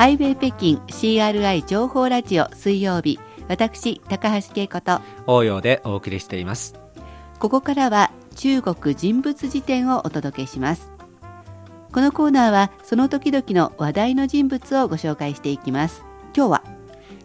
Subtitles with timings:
[0.00, 6.74] ハイウェイ北京 CRI 情報ラジオ水曜日私高橋恵子と応用でお送りしています。
[7.38, 10.90] ここからは中国人物辞典をお届けします。
[11.92, 16.02] このコーナーはその時々の話題の人物をご紹介していきます。
[16.34, 16.64] 今日は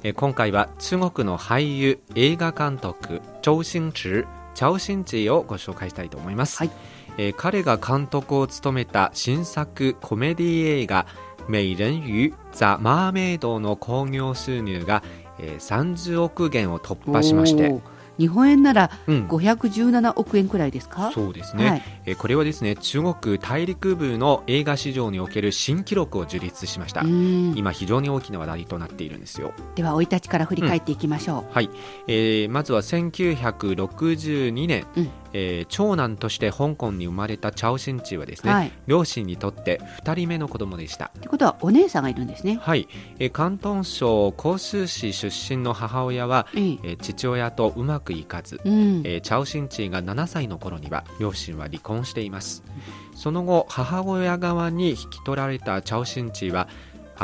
[0.03, 6.71] え今回は中国の俳優映画監督周星驰チャオシンチをご紹介したいと思います、はい。
[7.17, 11.07] えー彼が監督を務めた新作コメディ映画
[11.47, 15.03] 「美人魚ザ・マーメイド」の興行収入が、
[15.39, 17.81] えー30億元を突破しまして
[18.17, 19.27] 日本円ならうん。
[19.27, 21.83] 517億円くらいですか、そうですね、はい。
[22.05, 27.53] えーこれはですね中国大陸部の映画市場における新記録を樹立しました、うん。
[27.55, 29.53] 今非常に大きな話題となっているんですよ。
[29.75, 31.69] では生い立ちから振り返っていきましょはい、
[32.07, 35.09] えーまずは1962年、うん。
[35.33, 38.71] えー長男として香港に生まれたチャオシンチーはですう、ね、はい。
[38.87, 41.11] 両親にとって2人目の子供でした。
[41.17, 42.57] ってことはお姉さんがいるんですね。
[42.61, 42.87] はい、
[43.19, 49.01] えー広東省広州市出身の母親は、えええー父親とうまくいかず、うん。
[49.05, 52.63] えーチャオシンチーが7歳の頃には両親は離婚しています。
[53.15, 56.67] その後母親側に引き取られたチャオシンチーは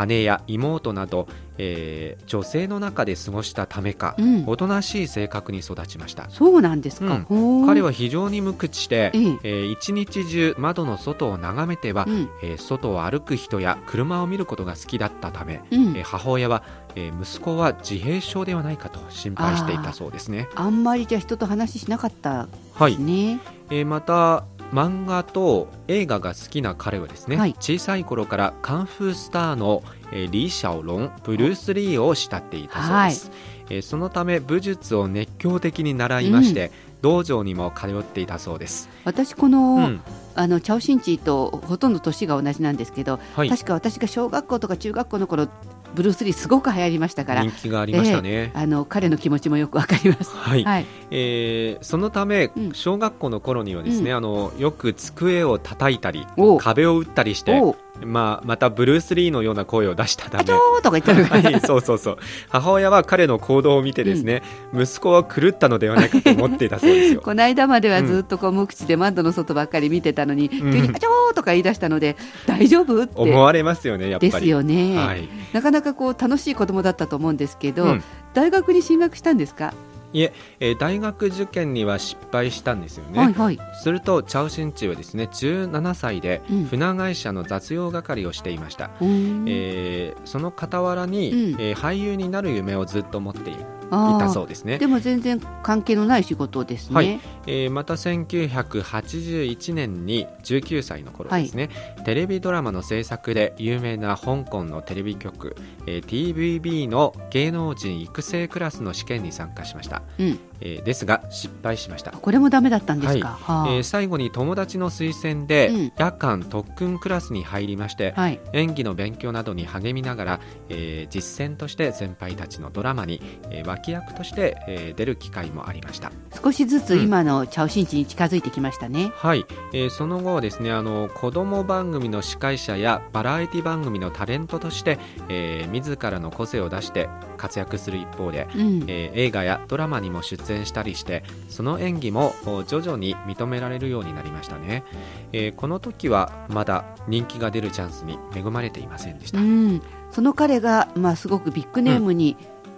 [0.07, 4.43] 姉や妹など、えー女性の中で過ごしたためか、うん。
[4.47, 6.29] おとなしい性格に育ちました。
[6.29, 7.65] そうなんですか、うん。
[7.65, 9.39] 彼は非常に無口して、ええ。
[9.43, 12.29] えー一日中窓の外を眺めては、うん。
[12.41, 15.97] えー外を歩く人や車を見ることが好きだったため、うん。
[15.97, 16.63] えー母親は、
[16.95, 20.49] えー息子は自閉症ではないかと心配していたそうですね。
[20.55, 23.39] あんまりじゃあ人と話しなかったはいですね、
[23.69, 27.53] えーまた漫画と映画が好きな彼はですね、はい。
[27.59, 33.31] 小さい頃からカンフースターの、えーリー・シャオロンブルース・リーを慕っていたそうです、
[33.69, 40.01] えーそのため武術を熱狂的に習いまして、道場にも通っていたそうです、私この,、うん
[40.35, 45.47] あのチャオシンチーとほとんど年が同じなんですけど、はい、確か私が小学校とか中学校の頃
[45.93, 50.31] ブルース・リーすごく流行りましたから人気がありましたね、あの彼の気持ちもよくわかります。
[50.35, 52.73] はい、はい、えーそのため、うん。
[52.73, 54.17] 小学校の頃にはですね、うん。
[54.17, 56.25] あのよく机を叩いたり
[56.59, 57.61] 壁を打ったりして、
[58.05, 62.17] まあ、またブルース・リーのような声を出したため はい、そうそうそう。
[62.49, 64.43] 母親は彼の行動を見てですね、
[64.73, 67.21] 息子は狂ったのではないかと思っていたそうですよ。
[67.23, 72.15] この間まではずっとこう無口で窓の外ばっかり見てたのに、急にあちょーとか言い出したので
[72.45, 73.13] 大丈夫って。
[73.15, 74.31] 思われますよねやっぱり。
[74.31, 78.03] ですよね、はい、なかなかこう楽しい子供だったと思うんですけど、うん。
[78.33, 79.73] 大学に進学したんですか、
[80.13, 83.59] いええー大学受験には失敗したんですよね、はいはい。
[83.81, 86.65] するとチャオシンチーはですね17歳でうん。
[86.65, 89.07] 船会社の雑用係をしていました、うー。
[89.07, 91.61] んえーその傍らに、うん。
[91.61, 96.95] えー俳優になる夢をずっと持っていあーたそうですねでも全然関係のない仕事ですね。
[96.95, 97.19] はい。
[97.47, 101.69] えーまた1981年に19歳の頃ですね、
[102.05, 112.11] テレビドラマの制作で有名な香港のテレビ局、えー TVB の芸能人育成クラスの試験に参加しました、うん、えーですが失敗しました。
[112.11, 113.29] これもダメだったんですか？
[113.29, 113.67] はあ。
[113.69, 115.91] えー最後に友達の推薦で、うん。
[115.97, 120.39] 夜間特訓クラスに入りまして、はい、演技の勉強などに励みながら、
[120.69, 126.11] えー実践として先輩たちのドラマに、えー脇役として、えー出る機会もありました。
[126.43, 129.11] 少しずつ今のチャオシンチに近づいてきましたね。
[129.15, 134.99] はい、えーその後はですねあの子供番組の司会者やバラエティ番組のタレントとして、
[135.29, 144.83] えー自らの個性を出して活躍する一方で、うん、えー映画やドラマにも出演したりしてその演技もお徐々に認められるようになりましたね、
[145.31, 149.81] えーこの時はまだ人気が出るチャンスに恵まれていませんでした、うん、
[150.11, 152.35] その彼がまあすごくビッグネームに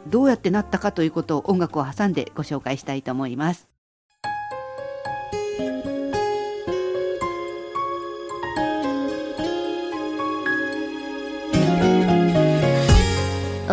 [0.08, 3.74] どうやってなったかということを音楽を挟んでご紹介したいと思います。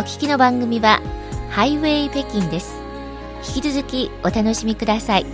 [0.01, 1.03] お聞きの番組は
[1.51, 2.80] ハイウェイ北京です
[3.43, 5.27] 引き続きお楽しみください。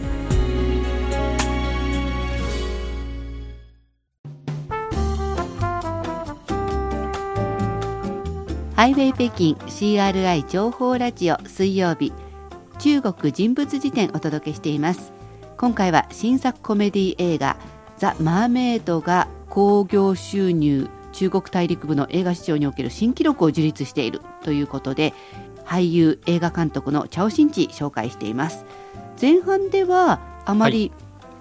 [8.76, 12.12] ハイウェイ北京 CRI 情報ラジオ水曜日。
[12.78, 15.12] 中国人物辞典お届けしています。
[15.56, 17.56] 今回は新作コメディ映画
[17.96, 25.14] ザ・マーメイドが興行収入中国大陸部の映画市場における新記録を樹立しているということで
[25.66, 28.64] 俳優映画監督のチャオシンチ紹介しています。
[29.20, 30.92] 前半ではあまり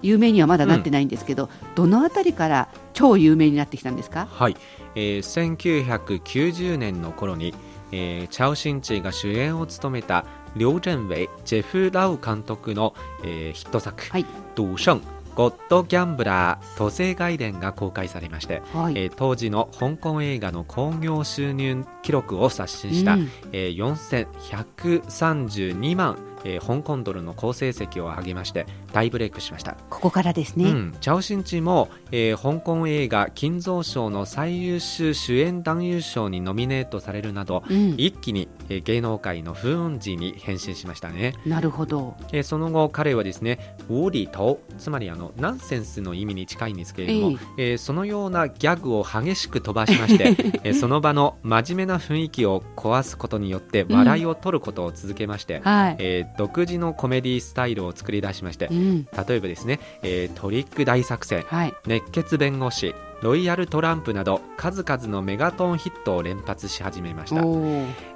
[0.02, 4.26] 有名にはまだなってないんですけど、どのあたりから超有名になってきたんですか？
[4.30, 4.56] はい、
[4.94, 7.54] えー1990年の頃に、
[7.92, 10.24] えーチャオシンチーが主演を務めた
[10.56, 12.94] リョウ・ジェンウェイ、ジェフ・ラウ監督の、
[13.24, 15.00] えーヒット作はい「赌聖
[15.36, 18.94] ゴッド・ギャンブラー都政外伝が公開されまして、はい。
[18.96, 23.30] えー当時の香港映画の興行収入記録を刷新した、うん。
[23.52, 37.94] えー4132万、えー香港ドルの好成績を上げまして大ブレイクしました、ここからですね、うん、チャオシンチも、えー香港映画金蔵賞の最優秀主演男優賞にノミネートされるなど、うん。
[37.98, 42.16] 一気に、えー芸能界の風雲児に変身しましたね、なるほど。
[42.32, 50.24] えーその後彼はですねウォーリーとつまりあのナンセンスの意味に近いんですけれども、えーそのようなギャグを激しく飛ばしまして、
[50.64, 58.85] えーその場の真面目な雰囲気を壊すことによって笑いを取ることを続けまして、はい、えー独自のコメディスタイルを作り出しましてうん
[59.28, 61.74] 例えばですね、えートリック大作戦はい。
[61.86, 67.36] 熱血弁護士ロイヤルトランプなど数々のメガトンヒットを連発し始めました、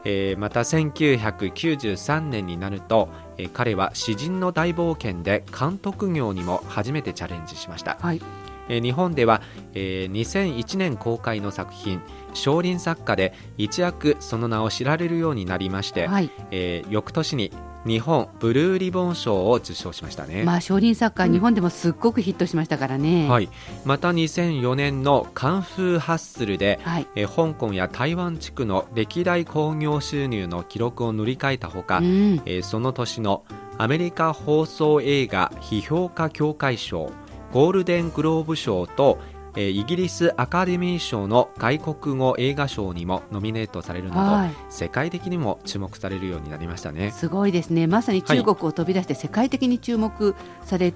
[0.05, 3.09] えーまた1993年になると、
[3.39, 8.21] えー彼は詩人の大冒険で監督業にも初めてチャレンジしました、はい。
[8.69, 9.41] えー日本では、
[9.73, 12.03] えー2001年公開の作品
[12.35, 16.31] 「少林作家」で一躍その名を知られるようになりまして、はい。
[16.51, 17.53] えー翌年に
[17.87, 23.29] 日本ブルーリボン賞を受賞しましたね、まあ少林サッカー、日本でもすっごくヒットしましたからね。
[23.29, 23.49] はい、
[23.85, 27.07] また2004年のカンフーハッスルで、はい。
[27.15, 32.43] えー香港や台湾地区の歴代興行収入の記録を塗り替えたほか、うん。
[32.45, 33.45] えーその年の
[33.79, 37.11] アメリカ放送映画批評家協会賞
[37.53, 39.19] ゴールデングローブ賞と、
[39.57, 44.51] えーイギリスアカデミー賞の外国語映画賞にもノミネートされるなど、はい。
[44.69, 47.11] 世界的にも注目されるようになりましたね。
[47.11, 47.87] すごいですね。
[47.87, 50.93] まさに中国を飛び出して世界的に注目され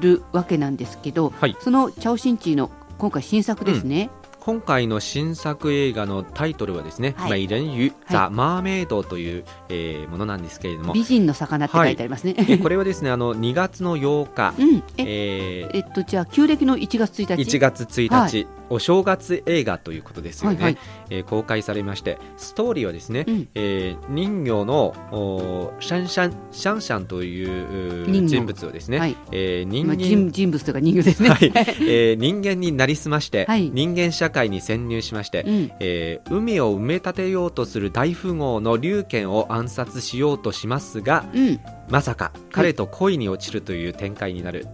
[0.00, 1.56] るわけなんですけど、はい。
[1.60, 4.10] そのチャオシンチーの今回新作ですね、
[4.44, 7.30] 今回の新作映画のタイトルはですね「はい。
[7.30, 14.82] まあ、イレンユ・ザ・マーメイド」という、えーものなんですけれども、美人の魚って書いてありますね、えーこれはですねあの2月の8日、うん。
[14.98, 20.78] ええーえっとじゃあ旧暦の1月1日？1月1日、はお正月映画ということですよね、はいはい。
[21.10, 22.18] えー公開されまして。
[22.36, 23.48] ストーリーはですね、うん。
[23.54, 29.16] えー人魚のおシャンシャンシャンシャンというう人物をですね、はい。
[29.30, 31.52] えー人間、まあ、人人物というか人魚ですね、はい。
[31.54, 33.70] えー人間になりすまして、はい。
[33.72, 35.72] 人間社会に潜入しまして、うん。
[35.80, 41.60] えー海を埋め立てようとする大富豪の龍賢を暗殺しようとしますがうん、
[41.92, 44.66] まさか彼と恋に落ちるという展開になる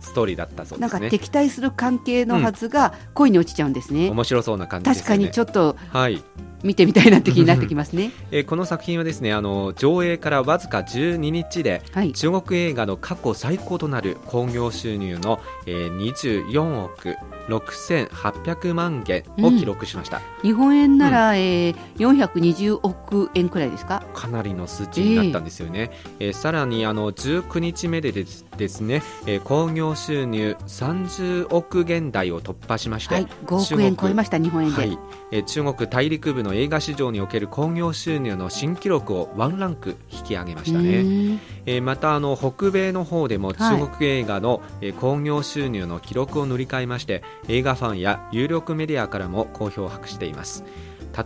[0.00, 1.18] ストーリーだったそうなんかですね。
[1.18, 5.08] 敵対する関係のはずが恋に落ちちゃうんですね、面白そうな感じです確。
[5.08, 6.22] かにちょっとはい、
[6.62, 8.10] 見てみたいなって気になってきますね。
[8.30, 12.12] えーこの作品はですねあの上映からわずか12日ではい。
[12.12, 17.16] 中国映画の過去最高となる興行収入の、えー24億
[17.48, 24.02] 6800万元を記録しました、日本円なら、えー、420億円くらいですか？
[24.14, 34.98] かなりの数値になったんですよね、えーさらにあの19日目でですですね、えー興行収入30億元台を突破しまして、はい5億円超えました日本円で、はい
[35.30, 50.64] えー中国大陸部の映画市場における興行収入の新記録をワンランク引き上げましたうね、えーまたあの北米の方でも中国映画のえー興行収入の記録を塗り替えまして映画ファンや有力メディアからも好評を博しています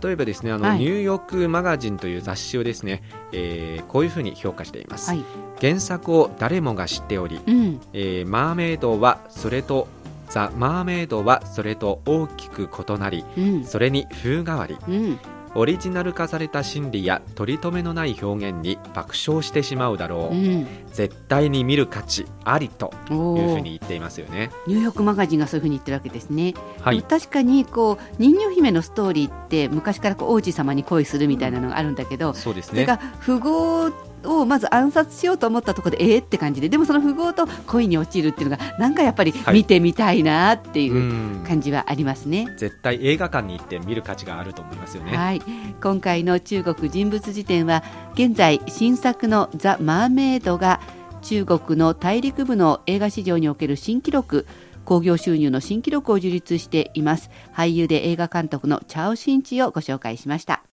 [0.01, 0.79] 例えばですねあの、はい。
[0.79, 5.23] ニューヨークマガジンという雑誌をですね、えーこういうふうに評価しています、はい。
[5.61, 7.81] 原作を誰もが知っており、うん。
[7.93, 9.87] えーマーメイドはそれと
[10.29, 13.63] ザ・マーメイドはそれと大きく異なりうん。
[13.65, 14.77] それに風変わり。
[14.87, 15.19] うん
[15.55, 20.67] オリジナル化された心理や取り留めのない表現に爆笑してしまうだろう、うん。
[20.91, 24.51] 絶対に見る価値ありというふうに言っていますよね。
[24.67, 24.81] ニュー。
[24.81, 25.59] ヨークマガジンがそうい。
[25.59, 32.73] うふうに言ってるわけですね、はい、確かにこう人魚姫のストーリーって昔からこう王子様に恋するみたいなのがあるんだけど、そうですね。
[32.73, 33.91] それが富豪
[34.25, 39.55] をまず暗殺しようと思ったところでえーって感じででもその富豪と恋に落ちるっていうのがなんかやっぱりはい。
[39.55, 41.43] 見てみたいなってういうん。
[41.45, 42.47] 感じはありますね。
[42.57, 45.15] 絶対映画館に行って見る価値があると思いますよね。
[45.15, 45.41] はい、
[45.81, 50.79] 今回の中国人物辞典は現在新作の「ザ・マーメイド」が
[51.21, 54.45] 中国の大陸部の映画市場における新記録
[54.85, 57.29] 興行収入の新記録を樹立しています。
[57.55, 60.63] 俳優で映画監督のチャオ・シンチをご紹介しました